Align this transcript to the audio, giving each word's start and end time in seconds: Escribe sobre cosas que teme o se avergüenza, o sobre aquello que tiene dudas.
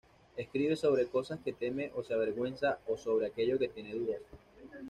Escribe 0.35 0.75
sobre 0.75 1.05
cosas 1.05 1.39
que 1.45 1.53
teme 1.53 1.91
o 1.93 2.01
se 2.03 2.11
avergüenza, 2.15 2.79
o 2.87 2.97
sobre 2.97 3.27
aquello 3.27 3.59
que 3.59 3.67
tiene 3.69 3.93
dudas. 3.93 4.21